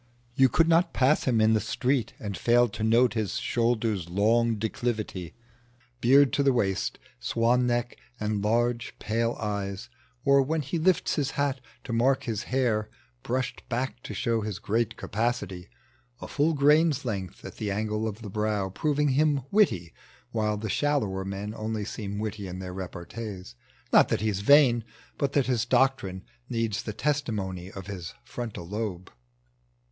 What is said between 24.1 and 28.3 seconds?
he's vain, but that his doctrine needs The testimony of his